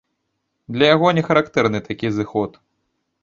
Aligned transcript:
Для 0.77 0.87
яго 0.95 1.07
не 1.17 1.23
характэрны 1.29 1.79
такі 1.91 2.07
зыход. 2.17 2.51